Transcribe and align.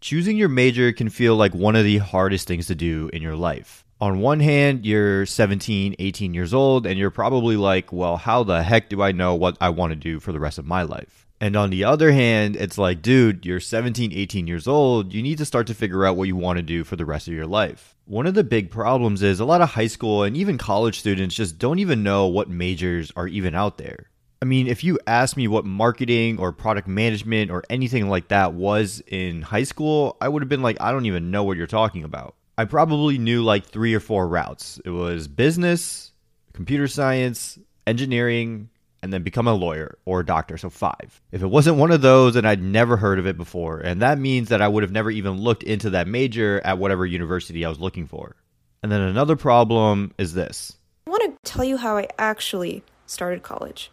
Choosing 0.00 0.36
your 0.36 0.48
major 0.48 0.92
can 0.92 1.08
feel 1.08 1.36
like 1.36 1.54
one 1.54 1.74
of 1.74 1.84
the 1.84 1.98
hardest 1.98 2.46
things 2.46 2.66
to 2.66 2.74
do 2.74 3.08
in 3.12 3.22
your 3.22 3.34
life. 3.34 3.84
On 3.98 4.20
one 4.20 4.40
hand, 4.40 4.84
you're 4.84 5.24
17, 5.24 5.96
18 5.98 6.34
years 6.34 6.52
old, 6.52 6.86
and 6.86 6.98
you're 6.98 7.10
probably 7.10 7.56
like, 7.56 7.92
well, 7.92 8.18
how 8.18 8.42
the 8.44 8.62
heck 8.62 8.90
do 8.90 9.02
I 9.02 9.12
know 9.12 9.34
what 9.34 9.56
I 9.58 9.70
want 9.70 9.92
to 9.92 9.96
do 9.96 10.20
for 10.20 10.32
the 10.32 10.40
rest 10.40 10.58
of 10.58 10.66
my 10.66 10.82
life? 10.82 11.26
And 11.40 11.56
on 11.56 11.70
the 11.70 11.84
other 11.84 12.12
hand, 12.12 12.56
it's 12.56 12.76
like, 12.76 13.00
dude, 13.00 13.46
you're 13.46 13.60
17, 13.60 14.12
18 14.12 14.46
years 14.46 14.66
old. 14.66 15.14
You 15.14 15.22
need 15.22 15.38
to 15.38 15.44
start 15.44 15.66
to 15.68 15.74
figure 15.74 16.04
out 16.04 16.16
what 16.16 16.28
you 16.28 16.36
want 16.36 16.58
to 16.58 16.62
do 16.62 16.84
for 16.84 16.96
the 16.96 17.04
rest 17.04 17.26
of 17.26 17.34
your 17.34 17.46
life. 17.46 17.94
One 18.04 18.26
of 18.26 18.34
the 18.34 18.44
big 18.44 18.70
problems 18.70 19.22
is 19.22 19.40
a 19.40 19.44
lot 19.44 19.60
of 19.60 19.70
high 19.70 19.86
school 19.86 20.22
and 20.22 20.36
even 20.36 20.58
college 20.58 20.98
students 20.98 21.34
just 21.34 21.58
don't 21.58 21.78
even 21.78 22.02
know 22.02 22.26
what 22.26 22.48
majors 22.48 23.12
are 23.16 23.28
even 23.28 23.54
out 23.54 23.78
there. 23.78 24.10
I 24.46 24.48
mean, 24.48 24.68
if 24.68 24.84
you 24.84 25.00
asked 25.08 25.36
me 25.36 25.48
what 25.48 25.64
marketing 25.64 26.38
or 26.38 26.52
product 26.52 26.86
management 26.86 27.50
or 27.50 27.64
anything 27.68 28.08
like 28.08 28.28
that 28.28 28.52
was 28.52 29.02
in 29.08 29.42
high 29.42 29.64
school, 29.64 30.16
I 30.20 30.28
would 30.28 30.40
have 30.40 30.48
been 30.48 30.62
like, 30.62 30.80
I 30.80 30.92
don't 30.92 31.06
even 31.06 31.32
know 31.32 31.42
what 31.42 31.56
you're 31.56 31.66
talking 31.66 32.04
about. 32.04 32.36
I 32.56 32.64
probably 32.64 33.18
knew 33.18 33.42
like 33.42 33.66
three 33.66 33.92
or 33.92 33.98
four 33.98 34.28
routes. 34.28 34.80
It 34.84 34.90
was 34.90 35.26
business, 35.26 36.12
computer 36.52 36.86
science, 36.86 37.58
engineering, 37.88 38.68
and 39.02 39.12
then 39.12 39.24
become 39.24 39.48
a 39.48 39.52
lawyer 39.52 39.98
or 40.04 40.20
a 40.20 40.24
doctor. 40.24 40.56
So 40.58 40.70
five. 40.70 41.20
If 41.32 41.42
it 41.42 41.48
wasn't 41.48 41.78
one 41.78 41.90
of 41.90 42.02
those, 42.02 42.34
then 42.34 42.46
I'd 42.46 42.62
never 42.62 42.96
heard 42.96 43.18
of 43.18 43.26
it 43.26 43.36
before. 43.36 43.80
And 43.80 44.00
that 44.00 44.16
means 44.16 44.50
that 44.50 44.62
I 44.62 44.68
would 44.68 44.84
have 44.84 44.92
never 44.92 45.10
even 45.10 45.40
looked 45.40 45.64
into 45.64 45.90
that 45.90 46.06
major 46.06 46.60
at 46.64 46.78
whatever 46.78 47.04
university 47.04 47.64
I 47.64 47.68
was 47.68 47.80
looking 47.80 48.06
for. 48.06 48.36
And 48.84 48.92
then 48.92 49.00
another 49.00 49.34
problem 49.34 50.14
is 50.18 50.34
this 50.34 50.76
I 51.08 51.10
want 51.10 51.24
to 51.24 51.52
tell 51.52 51.64
you 51.64 51.78
how 51.78 51.96
I 51.96 52.06
actually 52.16 52.84
started 53.06 53.42
college. 53.42 53.90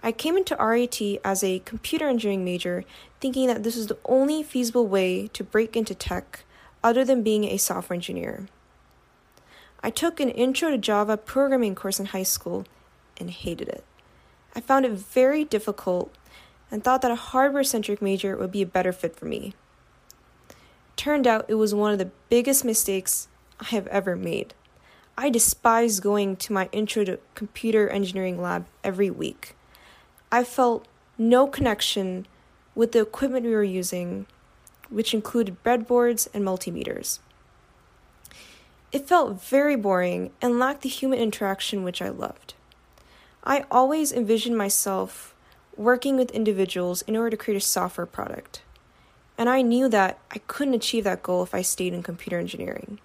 I 0.00 0.12
came 0.12 0.36
into 0.36 0.56
RIT 0.56 1.00
as 1.24 1.42
a 1.42 1.58
computer 1.60 2.08
engineering 2.08 2.44
major, 2.44 2.84
thinking 3.20 3.48
that 3.48 3.64
this 3.64 3.76
was 3.76 3.88
the 3.88 3.98
only 4.04 4.42
feasible 4.42 4.86
way 4.86 5.28
to 5.28 5.42
break 5.42 5.76
into 5.76 5.94
tech 5.94 6.44
other 6.84 7.04
than 7.04 7.22
being 7.22 7.44
a 7.44 7.56
software 7.56 7.96
engineer. 7.96 8.46
I 9.82 9.90
took 9.90 10.20
an 10.20 10.30
Intro 10.30 10.70
to 10.70 10.78
Java 10.78 11.16
programming 11.16 11.74
course 11.74 11.98
in 11.98 12.06
high 12.06 12.22
school 12.22 12.64
and 13.18 13.30
hated 13.30 13.68
it. 13.68 13.84
I 14.54 14.60
found 14.60 14.84
it 14.84 14.92
very 14.92 15.44
difficult 15.44 16.14
and 16.70 16.82
thought 16.82 17.02
that 17.02 17.10
a 17.10 17.16
hardware 17.16 17.64
centric 17.64 18.00
major 18.00 18.36
would 18.36 18.52
be 18.52 18.62
a 18.62 18.66
better 18.66 18.92
fit 18.92 19.16
for 19.16 19.24
me. 19.26 19.54
Turned 20.96 21.26
out 21.26 21.46
it 21.48 21.54
was 21.54 21.74
one 21.74 21.92
of 21.92 21.98
the 21.98 22.10
biggest 22.28 22.64
mistakes 22.64 23.28
I 23.60 23.66
have 23.66 23.86
ever 23.88 24.16
made. 24.16 24.54
I 25.16 25.30
despised 25.30 26.02
going 26.02 26.36
to 26.36 26.52
my 26.52 26.68
Intro 26.70 27.04
to 27.04 27.18
Computer 27.34 27.88
Engineering 27.88 28.40
lab 28.40 28.66
every 28.84 29.10
week. 29.10 29.54
I 30.30 30.44
felt 30.44 30.86
no 31.16 31.46
connection 31.46 32.26
with 32.74 32.92
the 32.92 33.00
equipment 33.00 33.46
we 33.46 33.54
were 33.54 33.64
using, 33.64 34.26
which 34.90 35.14
included 35.14 35.62
breadboards 35.64 36.28
and 36.34 36.44
multimeters. 36.44 37.18
It 38.92 39.08
felt 39.08 39.42
very 39.42 39.76
boring 39.76 40.30
and 40.40 40.58
lacked 40.58 40.82
the 40.82 40.88
human 40.88 41.18
interaction 41.18 41.82
which 41.82 42.00
I 42.00 42.08
loved. 42.08 42.54
I 43.44 43.64
always 43.70 44.12
envisioned 44.12 44.56
myself 44.56 45.34
working 45.76 46.16
with 46.16 46.30
individuals 46.32 47.02
in 47.02 47.16
order 47.16 47.30
to 47.30 47.36
create 47.36 47.56
a 47.56 47.60
software 47.60 48.06
product, 48.06 48.62
and 49.38 49.48
I 49.48 49.62
knew 49.62 49.88
that 49.88 50.18
I 50.30 50.38
couldn't 50.46 50.74
achieve 50.74 51.04
that 51.04 51.22
goal 51.22 51.42
if 51.42 51.54
I 51.54 51.62
stayed 51.62 51.94
in 51.94 52.02
computer 52.02 52.38
engineering. 52.38 52.98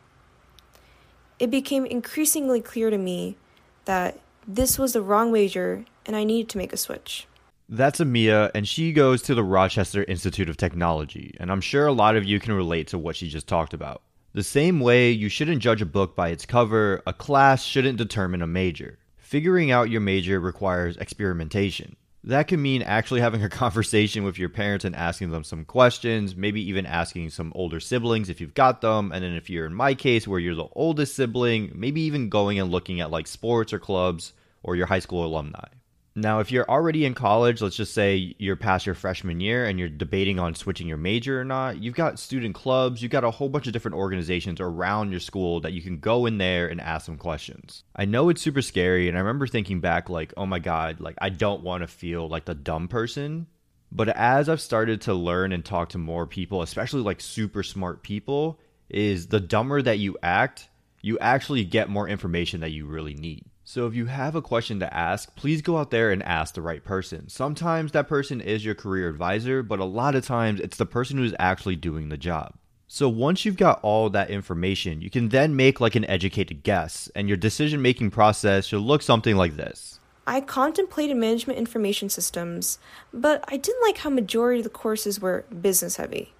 It 1.39 1.51
became 1.51 1.85
increasingly 1.85 2.61
clear 2.61 2.89
to 2.89 2.97
me 2.97 3.37
that 3.85 4.19
this 4.47 4.77
was 4.77 4.93
the 4.93 5.01
wrong 5.01 5.31
major 5.31 5.85
and 6.05 6.15
I 6.15 6.23
needed 6.23 6.49
to 6.49 6.57
make 6.57 6.73
a 6.73 6.77
switch. 6.77 7.27
That's 7.69 8.01
Amia, 8.01 8.51
and 8.53 8.67
she 8.67 8.91
goes 8.91 9.21
to 9.23 9.35
the 9.35 9.43
Rochester 9.43 10.03
Institute 10.03 10.49
of 10.49 10.57
Technology, 10.57 11.35
and 11.39 11.49
I'm 11.49 11.61
sure 11.61 11.87
a 11.87 11.93
lot 11.93 12.17
of 12.17 12.25
you 12.25 12.39
can 12.39 12.53
relate 12.53 12.87
to 12.89 12.99
what 12.99 13.15
she 13.15 13.29
just 13.29 13.47
talked 13.47 13.73
about. 13.73 14.01
The 14.33 14.43
same 14.43 14.79
way 14.79 15.11
you 15.11 15.29
shouldn't 15.29 15.61
judge 15.61 15.81
a 15.81 15.85
book 15.85 16.15
by 16.15 16.29
its 16.29 16.45
cover, 16.45 17.01
a 17.07 17.13
class 17.13 17.63
shouldn't 17.63 17.97
determine 17.97 18.41
a 18.41 18.47
major. 18.47 18.99
Figuring 19.17 19.71
out 19.71 19.89
your 19.89 20.01
major 20.01 20.39
requires 20.39 20.97
experimentation. 20.97 21.95
That 22.25 22.47
can 22.47 22.61
mean 22.61 22.81
actually 22.81 23.21
having 23.21 23.43
a 23.43 23.49
conversation 23.63 24.23
with 24.23 24.37
your 24.37 24.49
parents 24.49 24.85
and 24.85 24.95
asking 24.95 25.31
them 25.31 25.43
some 25.43 25.65
questions, 25.65 26.35
maybe 26.35 26.61
even 26.69 26.85
asking 26.85 27.31
some 27.31 27.51
older 27.55 27.79
siblings 27.79 28.29
if 28.29 28.39
you've 28.39 28.53
got 28.53 28.81
them. 28.81 29.11
And 29.11 29.23
then 29.23 29.33
if 29.33 29.49
you're 29.49 29.65
in 29.65 29.73
my 29.73 29.93
case 29.93 30.27
where 30.27 30.39
you're 30.39 30.55
the 30.55 30.67
oldest 30.73 31.15
sibling, 31.15 31.71
maybe 31.75 32.01
even 32.01 32.29
going 32.29 32.59
and 32.59 32.71
looking 32.71 33.01
at 33.01 33.11
like 33.11 33.27
sports 33.27 33.73
or 33.73 33.79
clubs 33.79 34.33
or 34.61 34.75
your 34.75 34.87
high 34.87 34.99
school 34.99 35.25
alumni. 35.25 35.67
Now, 36.15 36.41
if 36.41 36.51
you're 36.51 36.69
already 36.69 37.05
in 37.05 37.15
college, 37.15 37.59
let's 37.59 37.75
just 37.75 37.95
say 37.95 38.35
you're 38.37 38.55
past 38.55 38.85
your 38.85 38.93
freshman 38.93 39.39
year 39.39 39.65
and 39.65 39.79
you're 39.79 39.89
debating 39.89 40.37
on 40.37 40.53
switching 40.53 40.87
your 40.87 40.97
major 40.97 41.41
or 41.41 41.43
not, 41.43 41.81
you've 41.81 41.95
got 41.95 42.19
student 42.19 42.53
clubs, 42.53 43.01
you've 43.01 43.11
got 43.11 43.23
a 43.23 43.31
whole 43.31 43.49
bunch 43.49 43.65
of 43.65 43.73
different 43.73 43.97
organizations 43.97 44.61
around 44.61 45.09
your 45.09 45.19
school 45.19 45.61
that 45.61 45.73
you 45.73 45.81
can 45.81 45.97
go 45.97 46.27
in 46.27 46.37
there 46.37 46.67
and 46.67 46.79
ask 46.79 47.07
some 47.07 47.17
questions. 47.17 47.83
I 47.95 48.05
know 48.05 48.29
it's 48.29 48.43
super 48.43 48.61
scary, 48.61 49.07
and 49.07 49.17
I 49.17 49.21
remember 49.21 49.47
thinking 49.47 49.79
back, 49.79 50.07
like, 50.07 50.33
oh 50.37 50.45
my 50.45 50.59
God, 50.59 50.99
like, 50.99 51.15
I 51.19 51.29
don't 51.29 51.63
want 51.63 51.81
to 51.81 51.87
feel 51.87 52.27
like 52.29 52.45
the 52.45 52.53
dumb 52.53 52.89
person. 52.89 53.47
But 53.91 54.09
as 54.09 54.49
I've 54.49 54.61
started 54.61 55.01
to 55.01 55.15
learn 55.15 55.51
and 55.51 55.65
talk 55.65 55.89
to 55.89 55.97
more 55.97 56.27
people, 56.27 56.61
especially 56.61 57.01
like 57.01 57.21
super 57.21 57.63
smart 57.63 58.03
people, 58.03 58.59
is 58.87 59.27
the 59.27 59.39
dumber 59.39 59.81
that 59.81 59.97
you 59.97 60.17
act, 60.21 60.69
you 61.01 61.17
actually 61.17 61.63
get 61.63 61.89
more 61.89 62.07
information 62.07 62.61
that 62.61 62.71
you 62.71 62.85
really 62.85 63.15
need. 63.15 63.45
So 63.73 63.87
if 63.87 63.95
you 63.95 64.05
have 64.05 64.35
a 64.35 64.41
question 64.43 64.79
to 64.81 64.93
ask, 64.93 65.35
please 65.35 65.63
go 65.63 65.77
out 65.77 65.89
there 65.89 66.11
and 66.11 66.21
ask 66.21 66.53
the 66.53 66.61
right 66.61 66.83
person. 66.83 67.27
Sometimes 67.27 67.91
that 67.91 68.07
person 68.07 68.39
is 68.39 68.63
your 68.63 68.75
career 68.75 69.09
advisor, 69.09 69.63
but 69.63 69.79
a 69.79 69.83
lot 69.83 70.13
of 70.13 70.23
times 70.23 70.59
it's 70.59 70.77
the 70.77 70.85
person 70.85 71.17
who's 71.17 71.33
actually 71.39 71.75
doing 71.75 72.09
the 72.09 72.15
job. 72.15 72.53
So 72.87 73.09
once 73.09 73.45
you've 73.45 73.57
got 73.57 73.79
all 73.81 74.11
that 74.11 74.29
information, 74.29 75.01
you 75.01 75.09
can 75.09 75.29
then 75.29 75.55
make 75.55 75.81
like 75.81 75.95
an 75.95 76.05
educated 76.05 76.61
guess, 76.61 77.09
and 77.15 77.27
your 77.27 77.35
decision 77.35 77.81
making 77.81 78.11
process 78.11 78.67
should 78.67 78.83
look 78.83 79.01
something 79.01 79.35
like 79.35 79.55
this. 79.55 79.99
I 80.27 80.41
contemplated 80.41 81.17
management 81.17 81.57
information 81.57 82.09
systems, 82.09 82.77
but 83.11 83.43
I 83.47 83.57
didn't 83.57 83.81
like 83.81 83.97
how 83.97 84.11
majority 84.11 84.59
of 84.59 84.65
the 84.65 84.69
courses 84.69 85.19
were 85.19 85.45
business 85.45 85.95
heavy. 85.95 86.31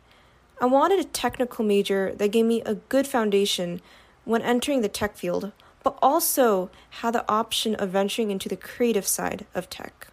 I 0.62 0.68
wanted 0.68 1.00
a 1.00 1.06
technical 1.06 1.66
major 1.66 2.14
that 2.14 2.28
gave 2.28 2.46
me 2.46 2.62
a 2.62 2.76
good 2.76 3.08
foundation 3.08 3.82
when 4.24 4.44
entering 4.44 4.82
the 4.82 4.88
tech 4.88 5.18
field 5.18 5.52
but 5.84 5.98
also 6.02 6.70
had 7.02 7.14
the 7.14 7.30
option 7.30 7.76
of 7.76 7.90
venturing 7.90 8.32
into 8.32 8.50
the 8.50 8.56
creative 8.56 9.06
side 9.06 9.46
of 9.54 9.70
tech. 9.70 10.08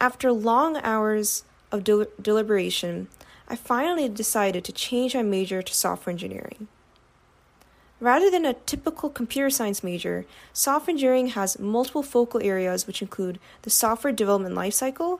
After 0.00 0.32
long 0.32 0.76
hours 0.78 1.44
of 1.72 1.84
del- 1.84 2.06
deliberation, 2.20 3.08
I 3.48 3.56
finally 3.56 4.08
decided 4.08 4.64
to 4.64 4.72
change 4.72 5.14
my 5.14 5.22
major 5.22 5.62
to 5.62 5.74
software 5.74 6.12
engineering. 6.12 6.68
Rather 8.00 8.30
than 8.30 8.44
a 8.44 8.54
typical 8.54 9.10
computer 9.10 9.50
science 9.50 9.82
major, 9.82 10.24
software 10.52 10.92
engineering 10.92 11.28
has 11.28 11.58
multiple 11.58 12.02
focal 12.02 12.40
areas 12.42 12.86
which 12.86 13.02
include 13.02 13.40
the 13.62 13.70
software 13.70 14.12
development 14.12 14.54
lifecycle 14.54 15.18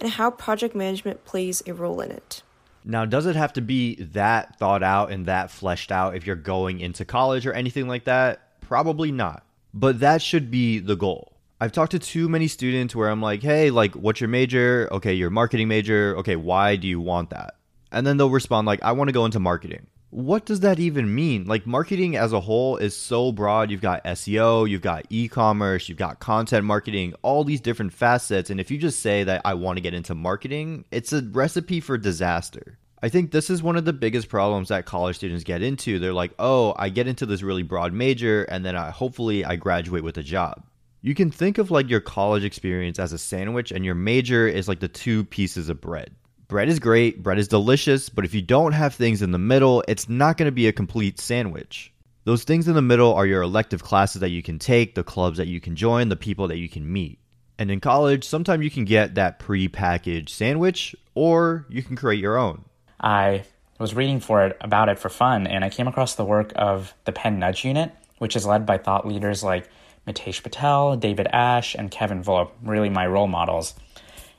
and 0.00 0.10
how 0.10 0.30
project 0.30 0.74
management 0.74 1.24
plays 1.24 1.62
a 1.66 1.74
role 1.74 2.00
in 2.00 2.10
it. 2.10 2.42
Now, 2.84 3.04
does 3.04 3.26
it 3.26 3.36
have 3.36 3.52
to 3.54 3.60
be 3.60 3.96
that 3.96 4.58
thought 4.58 4.82
out 4.82 5.10
and 5.10 5.26
that 5.26 5.50
fleshed 5.50 5.92
out 5.92 6.14
if 6.14 6.26
you're 6.26 6.36
going 6.36 6.80
into 6.80 7.04
college 7.04 7.46
or 7.46 7.52
anything 7.52 7.88
like 7.88 8.04
that? 8.04 8.49
Probably 8.70 9.10
not. 9.10 9.44
But 9.74 9.98
that 9.98 10.22
should 10.22 10.48
be 10.48 10.78
the 10.78 10.94
goal. 10.94 11.32
I've 11.60 11.72
talked 11.72 11.90
to 11.90 11.98
too 11.98 12.28
many 12.28 12.46
students 12.46 12.94
where 12.94 13.08
I'm 13.08 13.20
like, 13.20 13.42
hey, 13.42 13.70
like, 13.70 13.96
what's 13.96 14.20
your 14.20 14.28
major? 14.28 14.88
Okay, 14.92 15.12
your 15.12 15.28
marketing 15.28 15.66
major. 15.66 16.14
Okay, 16.18 16.36
why 16.36 16.76
do 16.76 16.86
you 16.86 17.00
want 17.00 17.30
that? 17.30 17.56
And 17.90 18.06
then 18.06 18.16
they'll 18.16 18.30
respond, 18.30 18.68
like, 18.68 18.80
I 18.84 18.92
want 18.92 19.08
to 19.08 19.12
go 19.12 19.24
into 19.24 19.40
marketing. 19.40 19.88
What 20.10 20.46
does 20.46 20.60
that 20.60 20.78
even 20.78 21.12
mean? 21.12 21.46
Like, 21.46 21.66
marketing 21.66 22.14
as 22.14 22.32
a 22.32 22.38
whole 22.38 22.76
is 22.76 22.96
so 22.96 23.32
broad. 23.32 23.72
You've 23.72 23.80
got 23.80 24.04
SEO, 24.04 24.70
you've 24.70 24.82
got 24.82 25.04
e 25.10 25.26
commerce, 25.26 25.88
you've 25.88 25.98
got 25.98 26.20
content 26.20 26.64
marketing, 26.64 27.14
all 27.22 27.42
these 27.42 27.60
different 27.60 27.92
facets. 27.92 28.50
And 28.50 28.60
if 28.60 28.70
you 28.70 28.78
just 28.78 29.00
say 29.00 29.24
that 29.24 29.42
I 29.44 29.54
want 29.54 29.78
to 29.78 29.82
get 29.82 29.94
into 29.94 30.14
marketing, 30.14 30.84
it's 30.92 31.12
a 31.12 31.22
recipe 31.22 31.80
for 31.80 31.98
disaster. 31.98 32.78
I 33.02 33.08
think 33.08 33.30
this 33.30 33.48
is 33.48 33.62
one 33.62 33.76
of 33.76 33.86
the 33.86 33.94
biggest 33.94 34.28
problems 34.28 34.68
that 34.68 34.84
college 34.84 35.16
students 35.16 35.44
get 35.44 35.62
into. 35.62 35.98
They're 35.98 36.12
like, 36.12 36.32
"Oh, 36.38 36.74
I 36.76 36.90
get 36.90 37.08
into 37.08 37.24
this 37.24 37.42
really 37.42 37.62
broad 37.62 37.92
major 37.94 38.44
and 38.44 38.64
then 38.64 38.76
I 38.76 38.90
hopefully 38.90 39.44
I 39.44 39.56
graduate 39.56 40.04
with 40.04 40.18
a 40.18 40.22
job." 40.22 40.62
You 41.02 41.14
can 41.14 41.30
think 41.30 41.56
of 41.56 41.70
like 41.70 41.88
your 41.88 42.00
college 42.00 42.44
experience 42.44 42.98
as 42.98 43.14
a 43.14 43.18
sandwich 43.18 43.72
and 43.72 43.86
your 43.86 43.94
major 43.94 44.46
is 44.46 44.68
like 44.68 44.80
the 44.80 44.88
two 44.88 45.24
pieces 45.24 45.70
of 45.70 45.80
bread. 45.80 46.10
Bread 46.46 46.68
is 46.68 46.78
great, 46.78 47.22
bread 47.22 47.38
is 47.38 47.48
delicious, 47.48 48.10
but 48.10 48.24
if 48.26 48.34
you 48.34 48.42
don't 48.42 48.72
have 48.72 48.94
things 48.94 49.22
in 49.22 49.30
the 49.30 49.38
middle, 49.38 49.82
it's 49.88 50.08
not 50.08 50.36
going 50.36 50.48
to 50.48 50.52
be 50.52 50.66
a 50.66 50.72
complete 50.72 51.18
sandwich. 51.18 51.92
Those 52.24 52.44
things 52.44 52.68
in 52.68 52.74
the 52.74 52.82
middle 52.82 53.14
are 53.14 53.24
your 53.24 53.40
elective 53.40 53.82
classes 53.82 54.20
that 54.20 54.28
you 54.28 54.42
can 54.42 54.58
take, 54.58 54.94
the 54.94 55.04
clubs 55.04 55.38
that 55.38 55.46
you 55.46 55.58
can 55.58 55.74
join, 55.74 56.10
the 56.10 56.16
people 56.16 56.48
that 56.48 56.58
you 56.58 56.68
can 56.68 56.92
meet. 56.92 57.18
And 57.58 57.70
in 57.70 57.80
college, 57.80 58.24
sometimes 58.24 58.62
you 58.62 58.70
can 58.70 58.84
get 58.84 59.14
that 59.14 59.38
pre-packaged 59.38 60.28
sandwich 60.28 60.94
or 61.14 61.66
you 61.70 61.82
can 61.82 61.96
create 61.96 62.20
your 62.20 62.36
own. 62.36 62.64
I 63.00 63.44
was 63.78 63.94
reading 63.94 64.20
for 64.20 64.44
it 64.44 64.56
about 64.60 64.88
it 64.88 64.98
for 64.98 65.08
fun, 65.08 65.46
and 65.46 65.64
I 65.64 65.70
came 65.70 65.88
across 65.88 66.14
the 66.14 66.24
work 66.24 66.52
of 66.54 66.94
the 67.04 67.12
Penn 67.12 67.38
Nudge 67.38 67.64
Unit, 67.64 67.92
which 68.18 68.36
is 68.36 68.46
led 68.46 68.66
by 68.66 68.78
thought 68.78 69.08
leaders 69.08 69.42
like 69.42 69.68
Mitesh 70.06 70.42
Patel, 70.42 70.96
David 70.96 71.26
Asch, 71.32 71.74
and 71.74 71.90
Kevin 71.90 72.22
Volpp, 72.22 72.50
really 72.62 72.90
my 72.90 73.06
role 73.06 73.26
models. 73.26 73.74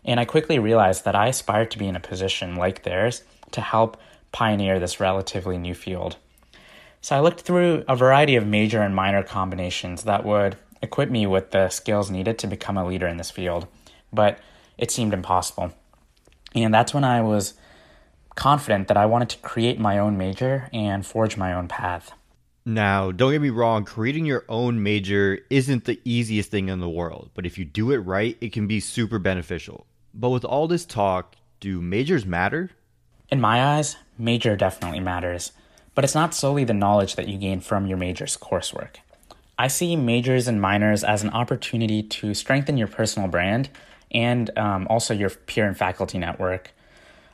And 0.06 0.20
I 0.20 0.26
quickly 0.26 0.60
realized 0.60 1.06
that 1.06 1.16
I 1.16 1.28
aspired 1.28 1.72
to 1.72 1.80
be 1.80 1.88
in 1.88 1.96
a 1.96 2.00
position 2.00 2.56
like 2.56 2.84
theirs 2.84 3.24
to 3.52 3.62
help 3.62 3.98
pioneer 4.32 4.80
this 4.80 5.00
relatively 5.00 5.58
new 5.58 5.74
field. 5.74 6.18
So 7.02 7.16
I 7.16 7.20
looked 7.20 7.42
through 7.42 7.84
a 7.88 7.96
variety 7.96 8.36
of 8.36 8.46
major 8.46 8.82
and 8.82 8.96
minor 8.96 9.24
combinations 9.24 10.04
that 10.04 10.24
would 10.24 10.56
equip 10.84 11.10
me 11.10 11.26
with 11.26 11.52
the 11.52 11.70
skills 11.70 12.12
needed 12.12 12.38
to 12.40 12.48
become 12.48 12.78
a 12.78 12.86
leader 12.86 13.08
in 13.08 13.18
this 13.18 13.32
field, 13.32 13.68
but 14.14 14.40
it 14.78 14.92
seemed 14.92 15.14
impossible. 15.14 15.74
And 16.54 16.74
that's 16.74 16.94
when 16.94 17.04
I 17.04 17.22
was 17.22 17.56
confident 18.36 18.88
that 18.88 18.98
I 18.98 19.06
wanted 19.06 19.30
to 19.30 19.38
create 19.40 19.80
my 19.80 19.98
own 20.00 20.18
major 20.18 20.70
and 20.74 21.06
forge 21.06 21.38
my 21.38 21.54
own 21.54 21.68
path. 21.68 22.14
Now, 22.64 23.12
don't 23.12 23.32
get 23.32 23.42
me 23.42 23.50
wrong, 23.50 23.86
creating 23.86 24.26
your 24.26 24.46
own 24.48 24.84
major 24.84 25.40
isn't 25.50 25.86
the 25.86 26.00
easiest 26.06 26.52
thing 26.52 26.70
in 26.70 26.80
the 26.80 26.90
world, 26.90 27.32
but 27.34 27.46
if 27.46 27.58
you 27.58 27.66
do 27.66 27.92
it 27.92 27.98
right, 27.98 28.38
it 28.40 28.54
can 28.54 28.68
be 28.68 28.80
super 28.80 29.18
beneficial. 29.18 29.88
But 30.14 30.30
with 30.30 30.46
all 30.46 30.68
this 30.68 30.86
talk, 30.86 31.36
do 31.60 31.82
majors 31.82 32.26
matter? 32.26 32.70
In 33.30 33.42
my 33.42 33.64
eyes, 33.78 33.98
major 34.18 34.56
definitely 34.56 35.00
matters, 35.00 35.54
but 35.96 36.04
it's 36.04 36.14
not 36.14 36.36
solely 36.36 36.64
the 36.64 36.74
knowledge 36.74 37.16
that 37.16 37.28
you 37.28 37.38
gain 37.38 37.62
from 37.62 37.88
your 37.88 37.98
major's 37.98 38.38
coursework. 38.38 38.98
I 39.58 39.68
see 39.68 39.96
majors 39.96 40.48
and 40.48 40.62
minors 40.62 41.04
as 41.04 41.24
an 41.24 41.30
opportunity 41.30 42.04
to 42.04 42.34
strengthen 42.34 42.78
your 42.78 42.88
personal 42.88 43.28
brand 43.28 43.70
and 44.12 44.56
um, 44.58 44.88
also 44.90 45.14
your 45.14 45.30
peer 45.30 45.66
and 45.66 45.78
faculty 45.78 46.18
network. 46.18 46.74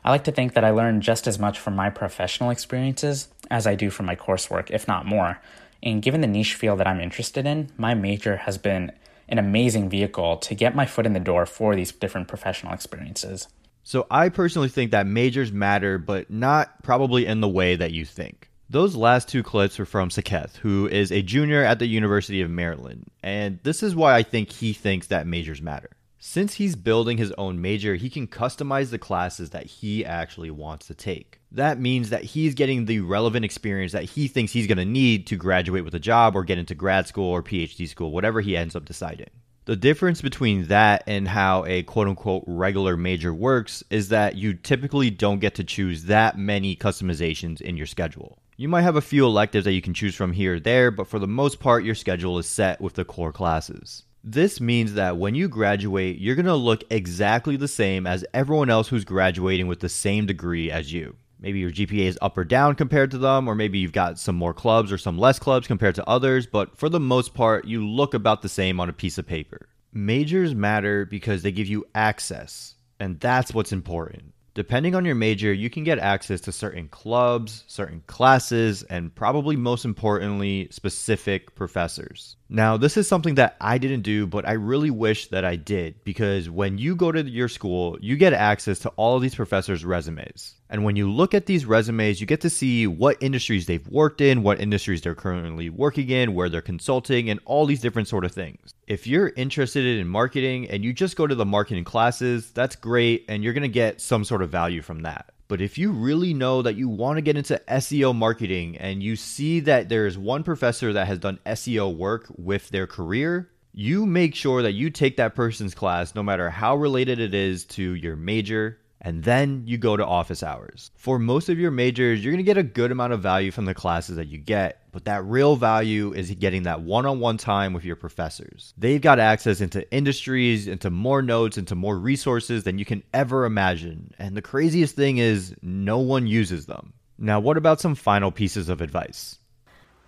I 0.03 0.11
like 0.11 0.23
to 0.25 0.31
think 0.31 0.53
that 0.53 0.63
I 0.63 0.71
learn 0.71 1.01
just 1.01 1.27
as 1.27 1.39
much 1.39 1.59
from 1.59 1.75
my 1.75 1.89
professional 1.89 2.49
experiences 2.49 3.27
as 3.49 3.67
I 3.67 3.75
do 3.75 3.89
from 3.89 4.05
my 4.05 4.15
coursework, 4.15 4.69
if 4.71 4.87
not 4.87 5.05
more. 5.05 5.39
And 5.83 6.01
given 6.01 6.21
the 6.21 6.27
niche 6.27 6.55
field 6.55 6.79
that 6.79 6.87
I'm 6.87 7.01
interested 7.01 7.45
in, 7.45 7.69
my 7.77 7.93
major 7.93 8.37
has 8.37 8.57
been 8.57 8.91
an 9.29 9.37
amazing 9.37 9.89
vehicle 9.89 10.37
to 10.37 10.55
get 10.55 10.75
my 10.75 10.85
foot 10.85 11.05
in 11.05 11.13
the 11.13 11.19
door 11.19 11.45
for 11.45 11.75
these 11.75 11.91
different 11.91 12.27
professional 12.27 12.73
experiences. 12.73 13.47
So, 13.83 14.05
I 14.11 14.29
personally 14.29 14.67
think 14.67 14.91
that 14.91 15.07
majors 15.07 15.51
matter, 15.51 15.97
but 15.97 16.29
not 16.29 16.83
probably 16.83 17.25
in 17.25 17.39
the 17.39 17.47
way 17.47 17.75
that 17.77 17.91
you 17.91 18.03
think. 18.03 18.49
Those 18.69 18.97
last 18.97 19.29
two 19.29 19.43
clips 19.43 19.79
were 19.79 19.85
from 19.85 20.09
Saketh, 20.09 20.57
who 20.57 20.87
is 20.87 21.09
a 21.09 21.21
junior 21.21 21.63
at 21.63 21.79
the 21.79 21.85
University 21.85 22.41
of 22.41 22.49
Maryland, 22.49 23.09
and 23.23 23.59
this 23.63 23.81
is 23.81 23.95
why 23.95 24.13
I 24.13 24.23
think 24.23 24.51
he 24.51 24.73
thinks 24.73 25.07
that 25.07 25.25
majors 25.25 25.61
matter. 25.61 25.91
Since 26.19 26.55
he's 26.55 26.75
building 26.75 27.19
his 27.19 27.31
own 27.37 27.61
major, 27.61 27.93
he 27.93 28.09
can 28.09 28.25
customize 28.25 28.89
the 28.89 28.97
classes 28.97 29.51
that 29.51 29.67
he 29.67 30.03
actually 30.03 30.49
wants 30.49 30.87
to 30.87 30.95
take. 30.95 31.39
That 31.51 31.79
means 31.79 32.09
that 32.09 32.23
he's 32.23 32.55
getting 32.55 32.85
the 32.85 33.01
relevant 33.01 33.45
experience 33.45 33.91
that 33.91 34.03
he 34.05 34.27
thinks 34.27 34.51
he's 34.51 34.65
going 34.65 34.79
to 34.79 34.85
need 34.85 35.27
to 35.27 35.35
graduate 35.35 35.85
with 35.85 35.93
a 35.93 35.99
job 35.99 36.35
or 36.35 36.43
get 36.43 36.57
into 36.57 36.73
grad 36.73 37.07
school 37.07 37.29
or 37.29 37.43
PhD 37.43 37.87
school, 37.87 38.11
whatever 38.11 38.41
he 38.41 38.57
ends 38.57 38.75
up 38.75 38.85
deciding. 38.85 39.29
The 39.65 39.75
difference 39.75 40.21
between 40.21 40.67
that 40.67 41.03
and 41.05 41.27
how 41.27 41.65
a 41.65 41.83
quote 41.83 42.07
unquote 42.07 42.45
regular 42.47 42.97
major 42.97 43.33
works 43.33 43.83
is 43.91 44.09
that 44.09 44.35
you 44.35 44.55
typically 44.55 45.11
don't 45.11 45.39
get 45.39 45.55
to 45.55 45.63
choose 45.63 46.05
that 46.05 46.37
many 46.37 46.75
customizations 46.75 47.61
in 47.61 47.77
your 47.77 47.85
schedule. 47.85 48.39
You 48.55 48.69
might 48.69 48.83
have 48.83 48.95
a 48.95 49.01
few 49.01 49.25
electives 49.25 49.65
that 49.65 49.73
you 49.73 49.83
can 49.83 49.93
choose 49.93 50.15
from 50.15 50.31
here 50.31 50.55
or 50.55 50.59
there, 50.59 50.89
but 50.89 51.07
for 51.07 51.19
the 51.19 51.27
most 51.27 51.59
part, 51.59 51.83
your 51.83 51.95
schedule 51.95 52.39
is 52.39 52.47
set 52.47 52.81
with 52.81 52.95
the 52.95 53.05
core 53.05 53.31
classes. 53.31 54.03
This 54.29 54.59
means 54.59 54.95
that 54.95 55.15
when 55.15 55.35
you 55.35 55.47
graduate, 55.47 56.19
you're 56.19 56.35
going 56.35 56.47
to 56.47 56.55
look 56.55 56.83
exactly 56.89 57.55
the 57.55 57.69
same 57.69 58.05
as 58.05 58.25
everyone 58.33 58.69
else 58.69 58.89
who's 58.89 59.05
graduating 59.05 59.67
with 59.67 59.79
the 59.79 59.87
same 59.87 60.25
degree 60.25 60.69
as 60.69 60.91
you. 60.91 61.15
Maybe 61.39 61.59
your 61.59 61.71
GPA 61.71 62.07
is 62.07 62.19
up 62.21 62.37
or 62.37 62.43
down 62.43 62.75
compared 62.75 63.11
to 63.11 63.17
them, 63.17 63.47
or 63.47 63.55
maybe 63.55 63.79
you've 63.79 63.93
got 63.93 64.19
some 64.19 64.35
more 64.35 64.53
clubs 64.53 64.91
or 64.91 64.97
some 64.97 65.17
less 65.17 65.39
clubs 65.39 65.65
compared 65.65 65.95
to 65.95 66.09
others, 66.09 66.45
but 66.45 66.77
for 66.77 66.89
the 66.89 66.99
most 66.99 67.33
part, 67.33 67.63
you 67.63 67.87
look 67.87 68.13
about 68.13 68.41
the 68.41 68.49
same 68.49 68.81
on 68.81 68.89
a 68.89 68.93
piece 68.93 69.17
of 69.17 69.25
paper. 69.25 69.69
Majors 69.93 70.53
matter 70.53 71.05
because 71.05 71.41
they 71.41 71.53
give 71.53 71.67
you 71.67 71.85
access, 71.95 72.75
and 72.99 73.21
that's 73.21 73.53
what's 73.53 73.71
important. 73.71 74.33
Depending 74.55 74.93
on 74.93 75.05
your 75.05 75.15
major, 75.15 75.53
you 75.53 75.69
can 75.69 75.85
get 75.85 75.99
access 75.99 76.41
to 76.41 76.51
certain 76.51 76.89
clubs, 76.89 77.63
certain 77.67 78.03
classes, 78.07 78.83
and 78.83 79.15
probably 79.15 79.55
most 79.55 79.85
importantly, 79.85 80.67
specific 80.71 81.55
professors. 81.55 82.36
Now, 82.49 82.77
this 82.77 82.95
is 82.95 83.09
something 83.09 83.35
that 83.35 83.57
I 83.59 83.77
didn't 83.77 84.03
do, 84.03 84.25
but 84.25 84.47
I 84.47 84.53
really 84.53 84.89
wish 84.89 85.27
that 85.27 85.43
I 85.43 85.57
did 85.57 86.03
because 86.05 86.49
when 86.49 86.77
you 86.77 86.95
go 86.95 87.11
to 87.11 87.21
your 87.21 87.49
school, 87.49 87.97
you 87.99 88.15
get 88.15 88.31
access 88.31 88.79
to 88.79 88.89
all 88.95 89.17
of 89.17 89.21
these 89.21 89.35
professors' 89.35 89.83
resumes. 89.83 90.55
And 90.69 90.85
when 90.85 90.95
you 90.95 91.11
look 91.11 91.33
at 91.33 91.45
these 91.45 91.65
resumes, 91.65 92.21
you 92.21 92.27
get 92.27 92.41
to 92.41 92.49
see 92.49 92.87
what 92.87 93.21
industries 93.21 93.65
they've 93.65 93.87
worked 93.89 94.21
in, 94.21 94.43
what 94.43 94.61
industries 94.61 95.01
they're 95.01 95.15
currently 95.15 95.69
working 95.69 96.09
in, 96.09 96.33
where 96.33 96.47
they're 96.47 96.61
consulting, 96.61 97.29
and 97.29 97.41
all 97.43 97.65
these 97.65 97.81
different 97.81 98.07
sort 98.07 98.23
of 98.23 98.31
things. 98.31 98.73
If 98.87 99.07
you're 99.07 99.33
interested 99.35 99.85
in 99.85 100.07
marketing 100.07 100.69
and 100.69 100.85
you 100.85 100.93
just 100.93 101.17
go 101.17 101.27
to 101.27 101.35
the 101.35 101.45
marketing 101.45 101.83
classes, 101.83 102.51
that's 102.51 102.77
great, 102.77 103.25
and 103.27 103.43
you're 103.43 103.53
gonna 103.53 103.67
get 103.67 103.99
some 103.99 104.23
sort 104.23 104.41
of 104.41 104.49
value 104.49 104.81
from 104.81 105.01
that. 105.01 105.33
But 105.47 105.61
if 105.61 105.77
you 105.77 105.91
really 105.91 106.33
know 106.33 106.61
that 106.61 106.75
you 106.75 106.89
want 106.89 107.17
to 107.17 107.21
get 107.21 107.37
into 107.37 107.61
SEO 107.69 108.13
marketing 108.13 108.77
and 108.77 109.01
you 109.01 109.15
see 109.15 109.61
that 109.61 109.87
there 109.87 110.05
is 110.05 110.17
one 110.17 110.43
professor 110.43 110.91
that 110.93 111.07
has 111.07 111.19
done 111.19 111.39
SEO 111.45 111.95
work 111.95 112.25
with 112.37 112.69
their 112.69 112.85
career, 112.85 113.49
you 113.73 114.05
make 114.05 114.35
sure 114.35 114.61
that 114.61 114.73
you 114.73 114.89
take 114.89 115.17
that 115.17 115.35
person's 115.35 115.73
class 115.73 116.15
no 116.15 116.23
matter 116.23 116.49
how 116.49 116.75
related 116.75 117.19
it 117.19 117.33
is 117.33 117.63
to 117.65 117.93
your 117.93 118.15
major 118.15 118.79
and 119.07 119.23
then 119.23 119.63
you 119.65 119.77
go 119.77 119.95
to 119.95 120.05
office 120.05 120.43
hours. 120.43 120.91
For 120.97 121.17
most 121.17 121.47
of 121.47 121.57
your 121.57 121.71
majors, 121.71 122.21
you're 122.21 122.35
to 122.35 122.43
get 122.43 122.57
a 122.57 122.61
good 122.61 122.91
amount 122.91 123.13
of 123.13 123.21
value 123.21 123.51
from 123.51 123.63
the 123.63 123.73
classes 123.73 124.17
that 124.17 124.27
you 124.27 124.37
get, 124.37 124.81
but 124.91 125.05
that 125.05 125.23
real 125.23 125.55
value 125.55 126.11
is 126.11 126.29
getting 126.31 126.63
that 126.63 126.81
one 126.81 127.05
on 127.05 127.21
one 127.21 127.37
time 127.37 127.71
with 127.71 127.85
your 127.85 127.95
professors. 127.95 128.73
They've 128.77 128.99
got 128.99 129.17
access 129.17 129.61
into 129.61 129.89
industries, 129.93 130.67
into 130.67 130.89
more 130.89 131.21
notes, 131.21 131.57
into 131.57 131.73
more 131.73 131.97
resources 131.97 132.65
than 132.65 132.79
you 132.79 132.83
can 132.83 133.01
ever 133.13 133.45
imagine. 133.45 134.13
And 134.19 134.35
the 134.35 134.41
craziest 134.41 134.97
thing 134.97 135.19
is, 135.19 135.55
no 135.61 135.99
one 135.99 136.27
uses 136.27 136.65
them. 136.65 136.91
Now, 137.17 137.39
what 137.39 137.55
about 137.55 137.79
some 137.79 137.95
final 137.95 138.31
pieces 138.31 138.67
of 138.67 138.81
advice? 138.81 139.39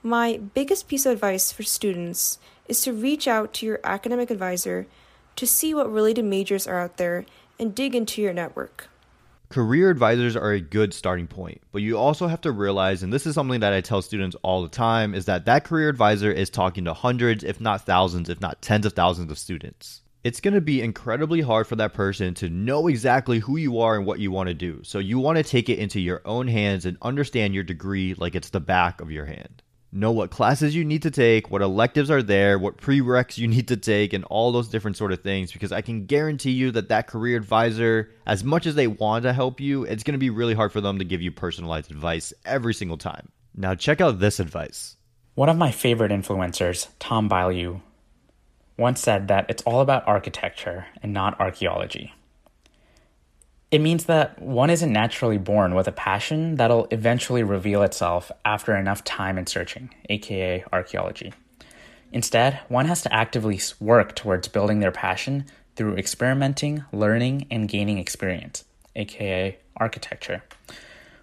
My 0.04 0.42
biggest 0.54 0.90
piece 0.90 1.06
of 1.06 1.13
advice 1.13 1.54
for 1.54 1.63
students 1.63 2.38
is 2.68 2.81
to 2.81 2.92
reach 2.92 3.30
out 3.30 3.54
to 3.54 3.66
your 3.66 3.80
academic 3.86 4.30
advisor 4.30 4.88
to 5.38 5.48
see 5.48 5.74
what 5.74 5.90
related 5.90 6.25
majors 6.25 6.68
are 6.68 6.81
out 6.81 6.98
there 6.98 7.25
and 7.60 7.76
dig 7.76 7.96
into 7.96 8.22
your 8.22 8.34
network. 8.34 8.90
Career 9.50 9.90
advisors 9.90 10.36
are 10.36 10.52
a 10.52 10.62
good 10.62 10.94
starting 10.94 11.28
point, 11.28 11.62
but 11.72 11.82
you 11.82 11.98
also 11.98 12.28
have 12.28 12.42
to 12.42 12.52
realize, 12.52 13.02
and 13.02 13.12
this 13.12 13.26
is 13.26 13.34
something 13.34 13.62
that 13.62 13.74
I 13.74 13.82
tell 13.82 14.02
students 14.02 14.36
all 14.44 14.62
the 14.62 14.70
time, 14.70 15.16
is 15.16 15.26
that 15.26 15.46
that 15.46 15.64
career 15.64 15.90
advisor 15.90 16.32
is 16.32 16.52
talking 16.52 16.86
to 16.86 16.94
hundreds, 16.94 17.44
if 17.44 17.60
not 17.60 17.86
thousands, 17.86 18.30
if 18.30 18.40
not 18.40 18.62
tens 18.62 18.86
of 18.86 18.94
thousands 18.94 19.32
of 19.32 19.40
students. 19.40 20.04
It's 20.24 20.40
going 20.40 20.54
to 20.54 20.62
be 20.62 20.82
incredibly 20.82 21.42
hard 21.42 21.66
for 21.66 21.78
that 21.78 21.94
person 21.94 22.36
to 22.36 22.50
know 22.50 22.88
exactly 22.88 23.40
who 23.40 23.58
you 23.58 23.80
are 23.80 23.96
and 23.96 24.06
what 24.06 24.20
you 24.20 24.32
want 24.32 24.50
to 24.50 24.54
do. 24.54 24.82
So 24.84 25.00
you 25.00 25.18
want 25.18 25.38
to 25.38 25.44
take 25.44 25.70
it 25.70 25.80
into 25.80 26.00
your 26.00 26.22
own 26.26 26.48
hands 26.48 26.86
and 26.86 26.98
understand 27.02 27.56
your 27.56 27.64
degree 27.64 28.14
like 28.14 28.36
it's 28.36 28.50
the 28.50 28.60
back 28.60 29.02
of 29.02 29.12
your 29.12 29.26
hand 29.26 29.64
know 29.92 30.12
what 30.12 30.30
classes 30.30 30.76
you 30.76 30.86
need 30.86 31.02
to 31.04 31.12
take, 31.12 31.50
what 31.50 31.62
electives 31.62 32.12
are 32.12 32.22
there, 32.22 32.60
what 32.60 32.78
prereqs 32.78 33.38
you 33.38 33.48
need 33.56 33.68
to 33.69 33.78
take, 33.78 34.14
and 34.14 34.24
all 34.26 34.52
those 34.52 34.68
different 34.68 34.98
sort 34.98 35.12
of 35.12 35.22
things. 35.22 35.52
Because 35.52 35.72
I 35.72 35.81
can 35.81 36.06
guarantee 36.06 36.52
you 36.52 36.72
that 36.72 36.90
that 36.90 37.08
career 37.08 37.38
advisor, 37.38 38.12
as 38.26 38.44
much 38.44 38.66
as 38.66 38.76
they 38.76 38.88
want 38.88 39.24
to 39.24 39.34
help 39.34 39.60
you, 39.60 39.84
it's 39.84 40.04
going 40.04 40.14
to 40.14 40.19
be 40.19 40.30
really 40.30 40.54
hard 40.54 40.72
for 40.72 40.81
them 40.81 41.00
to 41.00 41.06
give 41.06 41.22
you 41.22 41.31
personalized 41.31 41.92
advice 41.92 42.34
every 42.46 42.74
single 42.74 42.98
time. 42.98 43.30
Now, 43.56 43.76
check 43.76 44.02
out 44.02 44.19
this 44.19 44.40
advice. 44.40 44.96
One 45.36 45.50
of 45.50 45.58
my 45.58 45.72
favorite 45.72 46.12
influencers, 46.12 46.88
Tom 47.00 47.30
Bilyeu, 47.30 47.81
once 48.78 49.02
said 49.02 49.28
that 49.28 49.46
it's 49.50 49.64
all 49.64 49.81
about 49.81 50.08
architecture 50.08 50.88
and 51.04 51.14
not 51.14 51.40
archaeology. 51.40 52.14
It 53.71 53.81
means 53.81 54.06
that 54.06 54.42
one 54.42 54.71
isn't 54.71 54.92
naturally 54.92 55.38
born 55.38 55.76
with 55.76 55.88
a 55.88 55.92
passion 55.92 56.56
that'll 56.56 56.88
eventually 56.90 57.44
reveal 57.44 57.83
itself 57.83 58.31
after 58.44 58.76
enough 58.76 59.04
time 59.04 59.38
in 59.38 59.45
searching, 59.45 59.94
aka 60.09 60.64
archaeology. 60.73 61.33
Instead, 62.11 62.61
one 62.68 62.88
has 62.88 63.04
to 63.04 63.14
actively 63.14 63.61
work 63.80 64.16
towards 64.16 64.47
building 64.47 64.80
their 64.80 64.92
passion 64.92 65.45
through 65.76 65.97
experimenting, 65.97 66.83
learning, 66.92 67.45
and 67.52 67.69
gaining 67.69 67.99
experience, 67.99 68.64
aka 68.95 69.56
architecture. 69.78 70.44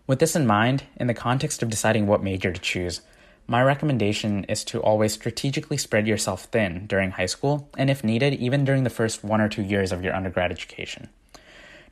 With 0.06 0.20
this 0.20 0.36
in 0.36 0.46
mind, 0.46 0.84
in 0.94 1.08
the 1.08 1.14
context 1.14 1.64
of 1.64 1.68
deciding 1.68 2.06
what 2.06 2.22
major 2.22 2.52
to 2.52 2.60
choose, 2.60 3.00
my 3.48 3.60
recommendation 3.60 4.44
is 4.44 4.62
to 4.66 4.80
always 4.80 5.12
strategically 5.12 5.78
spread 5.78 6.06
yourself 6.06 6.44
thin 6.44 6.86
during 6.86 7.10
high 7.10 7.26
school, 7.26 7.68
and 7.76 7.90
if 7.90 8.04
needed, 8.04 8.34
even 8.34 8.64
during 8.64 8.84
the 8.84 8.90
first 8.90 9.24
one 9.24 9.40
or 9.40 9.48
two 9.48 9.62
years 9.62 9.90
of 9.90 10.04
your 10.04 10.14
undergrad 10.14 10.52
education 10.52 11.08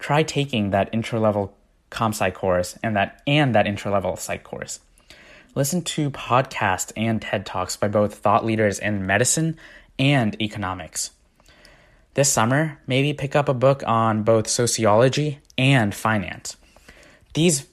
try 0.05 0.23
taking 0.23 0.69
that 0.69 0.91
intro 0.93 1.19
level 1.19 1.57
comp 1.89 2.15
sci 2.15 2.31
course 2.33 2.77
and 2.83 2.95
that 2.95 3.23
and 3.27 3.55
that 3.55 3.67
intro 3.67 3.91
level 3.91 4.17
psych 4.17 4.45
course. 4.45 4.81
Listen 5.55 5.81
to 5.81 6.11
podcasts 6.11 6.93
and 6.95 7.23
TED 7.23 7.47
Talks 7.47 7.75
by 7.75 7.89
both 7.89 8.17
thought 8.17 8.45
leaders 8.45 8.79
in 8.79 9.07
medicine 9.07 9.57
and 9.99 10.39
economics. 10.43 11.13
This 12.13 12.29
summer, 12.29 12.79
maybe 12.87 13.15
pick 13.15 13.35
up 13.35 13.49
a 13.49 13.55
book 13.55 13.83
on 13.87 14.25
both 14.25 14.47
sociology 14.47 15.39
and 15.57 15.95
finance. 15.95 16.59
These 17.33 17.67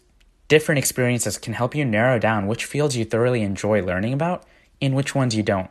different 0.48 0.80
experiences 0.80 1.38
can 1.38 1.52
help 1.52 1.76
you 1.76 1.84
narrow 1.84 2.18
down 2.18 2.48
which 2.48 2.64
fields 2.64 2.96
you 2.96 3.04
thoroughly 3.04 3.42
enjoy 3.42 3.84
learning 3.84 4.14
about 4.14 4.46
and 4.82 4.96
which 4.96 5.14
ones 5.14 5.36
you 5.36 5.44
don't. 5.44 5.70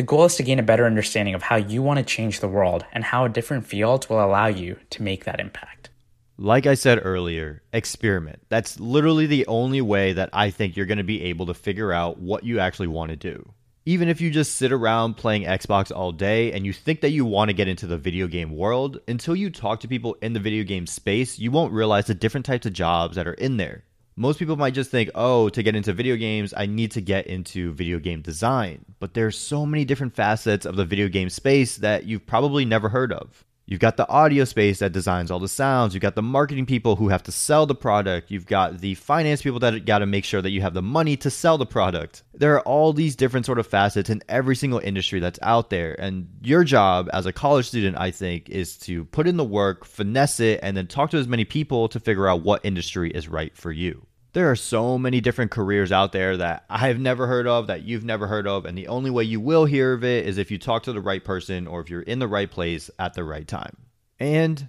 The 0.00 0.06
goal 0.06 0.24
is 0.24 0.36
to 0.36 0.42
gain 0.42 0.58
a 0.58 0.62
better 0.62 0.86
understanding 0.86 1.34
of 1.34 1.42
how 1.42 1.56
you 1.56 1.82
want 1.82 1.98
to 1.98 2.02
change 2.02 2.40
the 2.40 2.48
world 2.48 2.86
and 2.90 3.04
how 3.04 3.28
different 3.28 3.66
fields 3.66 4.08
will 4.08 4.24
allow 4.24 4.46
you 4.46 4.78
to 4.88 5.02
make 5.02 5.24
that 5.26 5.40
impact. 5.40 5.90
Like 6.38 6.64
I 6.64 6.72
said 6.72 7.02
earlier, 7.04 7.62
experiment. 7.74 8.40
That's 8.48 8.80
literally 8.80 9.26
the 9.26 9.46
only 9.46 9.82
way 9.82 10.14
that 10.14 10.30
I 10.32 10.48
think 10.48 10.74
you're 10.74 10.86
going 10.86 10.96
to 10.96 11.04
be 11.04 11.24
able 11.24 11.44
to 11.44 11.52
figure 11.52 11.92
out 11.92 12.18
what 12.18 12.44
you 12.44 12.60
actually 12.60 12.86
want 12.86 13.10
to 13.10 13.16
do. 13.16 13.52
Even 13.84 14.08
if 14.08 14.22
you 14.22 14.30
just 14.30 14.56
sit 14.56 14.72
around 14.72 15.18
playing 15.18 15.42
Xbox 15.42 15.94
all 15.94 16.12
day 16.12 16.50
and 16.52 16.64
you 16.64 16.72
think 16.72 17.02
that 17.02 17.10
you 17.10 17.26
want 17.26 17.50
to 17.50 17.54
get 17.54 17.68
into 17.68 17.86
the 17.86 17.98
video 17.98 18.26
game 18.26 18.56
world, 18.56 19.00
until 19.06 19.36
you 19.36 19.50
talk 19.50 19.80
to 19.80 19.86
people 19.86 20.16
in 20.22 20.32
the 20.32 20.40
video 20.40 20.64
game 20.64 20.86
space, 20.86 21.38
you 21.38 21.50
won't 21.50 21.74
realize 21.74 22.06
the 22.06 22.14
different 22.14 22.46
types 22.46 22.64
of 22.64 22.72
jobs 22.72 23.16
that 23.16 23.28
are 23.28 23.34
in 23.34 23.58
there. 23.58 23.84
Most 24.20 24.38
people 24.38 24.56
might 24.56 24.74
just 24.74 24.90
think, 24.90 25.08
oh, 25.14 25.48
to 25.48 25.62
get 25.62 25.74
into 25.74 25.94
video 25.94 26.14
games, 26.14 26.52
I 26.54 26.66
need 26.66 26.90
to 26.90 27.00
get 27.00 27.26
into 27.26 27.72
video 27.72 27.98
game 27.98 28.20
design. 28.20 28.84
But 28.98 29.14
there's 29.14 29.38
so 29.38 29.64
many 29.64 29.86
different 29.86 30.14
facets 30.14 30.66
of 30.66 30.76
the 30.76 30.84
video 30.84 31.08
game 31.08 31.30
space 31.30 31.78
that 31.78 32.04
you've 32.04 32.26
probably 32.26 32.66
never 32.66 32.90
heard 32.90 33.14
of. 33.14 33.46
You've 33.64 33.80
got 33.80 33.96
the 33.96 34.06
audio 34.10 34.44
space 34.44 34.80
that 34.80 34.92
designs 34.92 35.30
all 35.30 35.38
the 35.38 35.48
sounds. 35.48 35.94
You've 35.94 36.02
got 36.02 36.16
the 36.16 36.22
marketing 36.22 36.66
people 36.66 36.96
who 36.96 37.08
have 37.08 37.22
to 37.22 37.32
sell 37.32 37.64
the 37.64 37.74
product. 37.74 38.30
You've 38.30 38.44
got 38.44 38.80
the 38.80 38.94
finance 38.96 39.40
people 39.40 39.60
that 39.60 39.86
got 39.86 40.00
to 40.00 40.06
make 40.06 40.26
sure 40.26 40.42
that 40.42 40.50
you 40.50 40.60
have 40.60 40.74
the 40.74 40.82
money 40.82 41.16
to 41.16 41.30
sell 41.30 41.56
the 41.56 41.64
product. 41.64 42.22
There 42.34 42.54
are 42.56 42.62
all 42.62 42.92
these 42.92 43.16
different 43.16 43.46
sort 43.46 43.58
of 43.58 43.66
facets 43.66 44.10
in 44.10 44.22
every 44.28 44.54
single 44.54 44.80
industry 44.80 45.20
that's 45.20 45.38
out 45.40 45.70
there. 45.70 45.98
And 45.98 46.28
your 46.42 46.62
job 46.62 47.08
as 47.14 47.24
a 47.24 47.32
college 47.32 47.68
student, 47.68 47.96
I 47.96 48.10
think, 48.10 48.50
is 48.50 48.76
to 48.80 49.06
put 49.06 49.26
in 49.26 49.38
the 49.38 49.44
work, 49.44 49.86
finesse 49.86 50.40
it, 50.40 50.60
and 50.62 50.76
then 50.76 50.88
talk 50.88 51.08
to 51.12 51.16
as 51.16 51.26
many 51.26 51.46
people 51.46 51.88
to 51.88 51.98
figure 51.98 52.28
out 52.28 52.42
what 52.42 52.62
industry 52.66 53.10
is 53.12 53.26
right 53.26 53.56
for 53.56 53.72
you. 53.72 54.04
There 54.32 54.48
are 54.48 54.56
so 54.56 54.96
many 54.96 55.20
different 55.20 55.50
careers 55.50 55.90
out 55.90 56.12
there 56.12 56.36
that 56.36 56.64
I've 56.70 57.00
never 57.00 57.26
heard 57.26 57.48
of, 57.48 57.66
that 57.66 57.82
you've 57.82 58.04
never 58.04 58.28
heard 58.28 58.46
of, 58.46 58.64
and 58.64 58.78
the 58.78 58.86
only 58.86 59.10
way 59.10 59.24
you 59.24 59.40
will 59.40 59.64
hear 59.64 59.92
of 59.92 60.04
it 60.04 60.26
is 60.26 60.38
if 60.38 60.52
you 60.52 60.58
talk 60.58 60.84
to 60.84 60.92
the 60.92 61.00
right 61.00 61.24
person 61.24 61.66
or 61.66 61.80
if 61.80 61.90
you're 61.90 62.02
in 62.02 62.20
the 62.20 62.28
right 62.28 62.48
place 62.50 62.90
at 62.98 63.14
the 63.14 63.24
right 63.24 63.46
time. 63.46 63.76
And, 64.20 64.68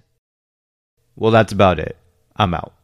well, 1.14 1.30
that's 1.30 1.52
about 1.52 1.78
it. 1.78 1.96
I'm 2.34 2.54
out. 2.54 2.74